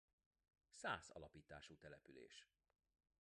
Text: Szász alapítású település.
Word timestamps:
Szász 0.71 1.09
alapítású 1.09 1.77
település. 1.77 2.47